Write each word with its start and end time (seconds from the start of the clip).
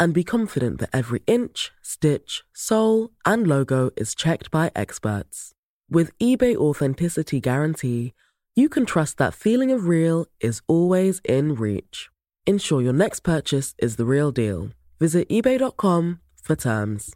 and 0.00 0.14
be 0.14 0.24
confident 0.24 0.80
that 0.80 0.90
every 0.92 1.22
inch, 1.26 1.70
stitch, 1.82 2.42
sole, 2.52 3.10
and 3.24 3.46
logo 3.46 3.90
is 3.96 4.14
checked 4.14 4.50
by 4.50 4.72
experts. 4.74 5.52
With 5.90 6.16
eBay 6.18 6.56
Authenticity 6.56 7.40
Guarantee, 7.40 8.14
you 8.56 8.68
can 8.68 8.86
trust 8.86 9.18
that 9.18 9.34
feeling 9.34 9.70
of 9.70 9.86
real 9.86 10.26
is 10.40 10.62
always 10.66 11.20
in 11.24 11.54
reach. 11.54 12.08
Ensure 12.46 12.82
your 12.82 12.92
next 12.92 13.20
purchase 13.20 13.74
is 13.78 13.96
the 13.96 14.06
real 14.06 14.32
deal. 14.32 14.70
Visit 14.98 15.28
eBay.com 15.28 16.20
for 16.42 16.56
terms. 16.56 17.14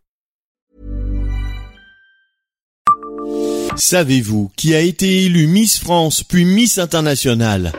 Savez-vous 3.77 4.53
qui 4.57 4.75
a 4.75 4.81
été 4.81 5.25
élu 5.25 5.49
Miss 5.49 5.79
France 5.79 6.23
puis 6.23 6.45
Miss 6.45 6.79
Internationale 6.79 7.73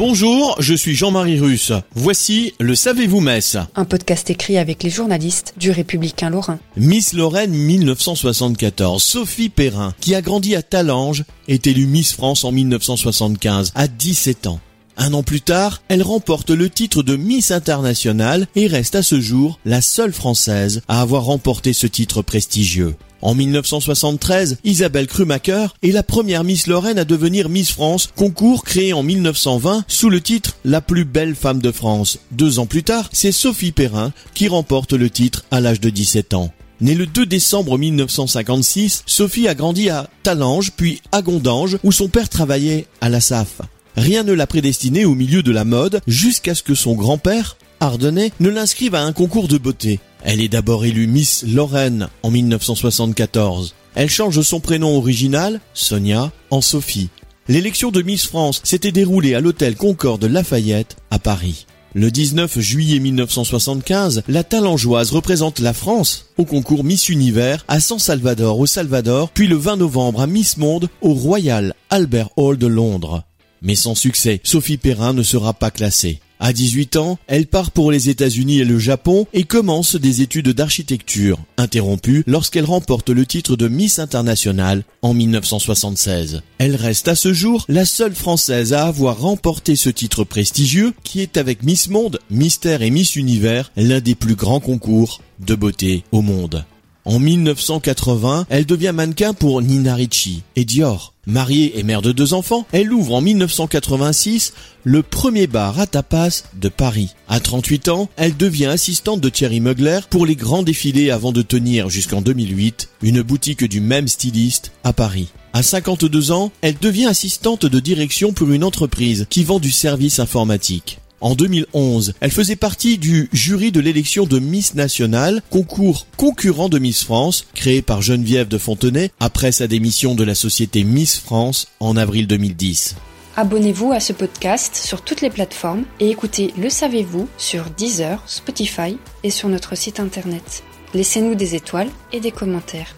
Bonjour, 0.00 0.56
je 0.58 0.72
suis 0.72 0.94
Jean-Marie 0.94 1.38
Russe. 1.38 1.72
Voici 1.94 2.54
le 2.58 2.74
Savez-vous 2.74 3.20
Metz 3.20 3.58
Un 3.76 3.84
podcast 3.84 4.30
écrit 4.30 4.56
avec 4.56 4.82
les 4.82 4.88
journalistes 4.88 5.52
du 5.58 5.70
Républicain 5.70 6.30
Lorrain. 6.30 6.58
Miss 6.78 7.12
Lorraine 7.12 7.52
1974, 7.52 9.02
Sophie 9.02 9.50
Perrin, 9.50 9.92
qui 10.00 10.14
a 10.14 10.22
grandi 10.22 10.56
à 10.56 10.62
Talange, 10.62 11.24
est 11.48 11.66
élue 11.66 11.84
Miss 11.84 12.14
France 12.14 12.44
en 12.44 12.50
1975, 12.50 13.72
à 13.74 13.88
17 13.88 14.46
ans. 14.46 14.60
Un 14.96 15.12
an 15.12 15.22
plus 15.22 15.42
tard, 15.42 15.82
elle 15.88 16.02
remporte 16.02 16.48
le 16.48 16.70
titre 16.70 17.02
de 17.02 17.16
Miss 17.16 17.50
Internationale 17.50 18.46
et 18.56 18.68
reste 18.68 18.94
à 18.94 19.02
ce 19.02 19.20
jour 19.20 19.58
la 19.66 19.82
seule 19.82 20.14
Française 20.14 20.80
à 20.88 21.02
avoir 21.02 21.24
remporté 21.24 21.74
ce 21.74 21.86
titre 21.86 22.22
prestigieux. 22.22 22.96
En 23.22 23.34
1973, 23.34 24.58
Isabelle 24.64 25.06
Krumacher 25.06 25.66
est 25.82 25.92
la 25.92 26.02
première 26.02 26.42
Miss 26.42 26.66
Lorraine 26.66 26.98
à 26.98 27.04
devenir 27.04 27.50
Miss 27.50 27.70
France, 27.70 28.08
concours 28.16 28.64
créé 28.64 28.94
en 28.94 29.02
1920 29.02 29.84
sous 29.88 30.08
le 30.08 30.22
titre 30.22 30.56
La 30.64 30.80
plus 30.80 31.04
belle 31.04 31.34
femme 31.34 31.60
de 31.60 31.70
France. 31.70 32.18
Deux 32.30 32.58
ans 32.58 32.66
plus 32.66 32.82
tard, 32.82 33.10
c'est 33.12 33.32
Sophie 33.32 33.72
Perrin 33.72 34.12
qui 34.32 34.48
remporte 34.48 34.94
le 34.94 35.10
titre 35.10 35.44
à 35.50 35.60
l'âge 35.60 35.80
de 35.80 35.90
17 35.90 36.32
ans. 36.32 36.50
Née 36.80 36.94
le 36.94 37.06
2 37.06 37.26
décembre 37.26 37.76
1956, 37.76 39.02
Sophie 39.04 39.48
a 39.48 39.54
grandi 39.54 39.90
à 39.90 40.08
Talange 40.22 40.72
puis 40.74 41.02
à 41.12 41.20
Gondange 41.20 41.76
où 41.84 41.92
son 41.92 42.08
père 42.08 42.30
travaillait 42.30 42.86
à 43.02 43.10
la 43.10 43.20
SAF. 43.20 43.60
Rien 43.96 44.22
ne 44.22 44.32
l'a 44.32 44.46
prédestinée 44.46 45.04
au 45.04 45.14
milieu 45.14 45.42
de 45.42 45.52
la 45.52 45.64
mode 45.66 46.00
jusqu'à 46.06 46.54
ce 46.54 46.62
que 46.62 46.74
son 46.74 46.94
grand-père, 46.94 47.58
Ardennais, 47.80 48.32
ne 48.40 48.50
l'inscrive 48.50 48.94
à 48.94 49.02
un 49.02 49.12
concours 49.12 49.48
de 49.48 49.58
beauté. 49.58 50.00
Elle 50.22 50.40
est 50.40 50.48
d'abord 50.48 50.84
élue 50.84 51.06
Miss 51.06 51.44
Lorraine 51.48 52.08
en 52.22 52.30
1974. 52.30 53.74
Elle 53.94 54.10
change 54.10 54.40
son 54.42 54.60
prénom 54.60 54.96
original, 54.96 55.60
Sonia, 55.74 56.30
en 56.50 56.60
Sophie. 56.60 57.08
L'élection 57.48 57.90
de 57.90 58.02
Miss 58.02 58.26
France 58.26 58.60
s'était 58.62 58.92
déroulée 58.92 59.34
à 59.34 59.40
l'hôtel 59.40 59.76
Concorde 59.76 60.24
Lafayette 60.24 60.96
à 61.10 61.18
Paris. 61.18 61.66
Le 61.94 62.12
19 62.12 62.60
juillet 62.60 63.00
1975, 63.00 64.22
la 64.28 64.44
Talangeoise 64.44 65.10
représente 65.10 65.58
la 65.58 65.72
France 65.72 66.26
au 66.38 66.44
concours 66.44 66.84
Miss 66.84 67.08
Univers 67.08 67.64
à 67.66 67.80
San 67.80 67.98
Salvador 67.98 68.60
au 68.60 68.66
Salvador, 68.66 69.30
puis 69.30 69.48
le 69.48 69.56
20 69.56 69.78
novembre 69.78 70.20
à 70.20 70.28
Miss 70.28 70.56
Monde 70.56 70.88
au 71.00 71.14
Royal 71.14 71.74
Albert 71.88 72.28
Hall 72.36 72.58
de 72.58 72.68
Londres. 72.68 73.24
Mais 73.62 73.74
sans 73.74 73.96
succès, 73.96 74.40
Sophie 74.44 74.76
Perrin 74.76 75.12
ne 75.12 75.24
sera 75.24 75.52
pas 75.52 75.72
classée. 75.72 76.20
À 76.42 76.54
18 76.54 76.96
ans, 76.96 77.18
elle 77.26 77.46
part 77.46 77.70
pour 77.70 77.92
les 77.92 78.08
États-Unis 78.08 78.60
et 78.60 78.64
le 78.64 78.78
Japon 78.78 79.26
et 79.34 79.44
commence 79.44 79.94
des 79.94 80.22
études 80.22 80.48
d'architecture, 80.48 81.38
interrompues 81.58 82.24
lorsqu'elle 82.26 82.64
remporte 82.64 83.10
le 83.10 83.26
titre 83.26 83.56
de 83.56 83.68
Miss 83.68 83.98
Internationale 83.98 84.84
en 85.02 85.12
1976. 85.12 86.40
Elle 86.56 86.76
reste 86.76 87.08
à 87.08 87.14
ce 87.14 87.34
jour 87.34 87.66
la 87.68 87.84
seule 87.84 88.14
Française 88.14 88.72
à 88.72 88.86
avoir 88.86 89.20
remporté 89.20 89.76
ce 89.76 89.90
titre 89.90 90.24
prestigieux 90.24 90.94
qui 91.04 91.20
est 91.20 91.36
avec 91.36 91.62
Miss 91.62 91.90
Monde, 91.90 92.20
Mystère 92.30 92.80
et 92.80 92.90
Miss 92.90 93.16
Univers 93.16 93.70
l'un 93.76 94.00
des 94.00 94.14
plus 94.14 94.34
grands 94.34 94.60
concours 94.60 95.20
de 95.40 95.54
beauté 95.54 96.04
au 96.10 96.22
monde. 96.22 96.64
En 97.10 97.18
1980, 97.18 98.46
elle 98.50 98.66
devient 98.66 98.92
mannequin 98.94 99.34
pour 99.34 99.60
Nina 99.62 99.96
Ricci 99.96 100.44
et 100.54 100.64
Dior. 100.64 101.12
Mariée 101.26 101.76
et 101.76 101.82
mère 101.82 102.02
de 102.02 102.12
deux 102.12 102.34
enfants, 102.34 102.68
elle 102.70 102.92
ouvre 102.92 103.16
en 103.16 103.20
1986 103.20 104.52
le 104.84 105.02
premier 105.02 105.48
bar 105.48 105.80
à 105.80 105.88
tapas 105.88 106.44
de 106.54 106.68
Paris. 106.68 107.16
À 107.26 107.40
38 107.40 107.88
ans, 107.88 108.08
elle 108.16 108.36
devient 108.36 108.66
assistante 108.66 109.20
de 109.20 109.28
Thierry 109.28 109.58
Mugler 109.58 109.98
pour 110.08 110.24
les 110.24 110.36
grands 110.36 110.62
défilés 110.62 111.10
avant 111.10 111.32
de 111.32 111.42
tenir 111.42 111.90
jusqu'en 111.90 112.20
2008 112.22 112.90
une 113.02 113.22
boutique 113.22 113.64
du 113.64 113.80
même 113.80 114.06
styliste 114.06 114.70
à 114.84 114.92
Paris. 114.92 115.30
À 115.52 115.64
52 115.64 116.30
ans, 116.30 116.52
elle 116.60 116.78
devient 116.78 117.06
assistante 117.06 117.66
de 117.66 117.80
direction 117.80 118.32
pour 118.32 118.52
une 118.52 118.62
entreprise 118.62 119.26
qui 119.28 119.42
vend 119.42 119.58
du 119.58 119.72
service 119.72 120.20
informatique. 120.20 121.00
En 121.20 121.34
2011, 121.34 122.14
elle 122.20 122.30
faisait 122.30 122.56
partie 122.56 122.96
du 122.96 123.28
jury 123.32 123.72
de 123.72 123.80
l'élection 123.80 124.24
de 124.24 124.38
Miss 124.38 124.74
Nationale, 124.74 125.42
concours 125.50 126.06
concurrent 126.16 126.70
de 126.70 126.78
Miss 126.78 127.04
France, 127.04 127.46
créé 127.54 127.82
par 127.82 128.00
Geneviève 128.00 128.48
de 128.48 128.56
Fontenay 128.56 129.10
après 129.20 129.52
sa 129.52 129.66
démission 129.66 130.14
de 130.14 130.24
la 130.24 130.34
société 130.34 130.82
Miss 130.82 131.18
France 131.18 131.66
en 131.78 131.98
avril 131.98 132.26
2010. 132.26 132.96
Abonnez-vous 133.36 133.92
à 133.92 134.00
ce 134.00 134.14
podcast 134.14 134.74
sur 134.74 135.02
toutes 135.02 135.20
les 135.20 135.28
plateformes 135.28 135.84
et 136.00 136.08
écoutez 136.08 136.54
Le 136.56 136.70
Savez-vous 136.70 137.28
sur 137.36 137.64
Deezer, 137.68 138.22
Spotify 138.26 138.96
et 139.22 139.30
sur 139.30 139.50
notre 139.50 139.76
site 139.76 140.00
internet. 140.00 140.62
Laissez-nous 140.94 141.34
des 141.34 141.54
étoiles 141.54 141.90
et 142.12 142.20
des 142.20 142.32
commentaires. 142.32 142.96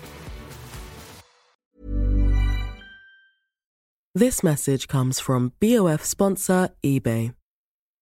This 4.15 4.45
message 4.45 4.87
comes 4.87 5.15
from 5.15 5.51
BOF 5.61 6.05
sponsor 6.05 6.69
eBay. 6.85 7.33